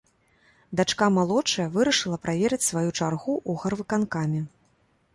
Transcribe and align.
Дачка 0.79 1.09
малодшая 1.17 1.67
вырашыла 1.77 2.21
праверыць 2.25 2.69
сваю 2.71 2.89
чаргу 2.99 3.33
ў 3.49 3.51
гарвыканкаме. 3.67 4.47